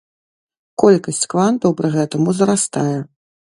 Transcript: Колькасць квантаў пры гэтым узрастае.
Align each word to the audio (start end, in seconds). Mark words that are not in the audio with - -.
Колькасць 0.83 1.19
квантаў 1.35 1.77
пры 1.83 1.93
гэтым 1.99 2.21
узрастае. 2.35 2.97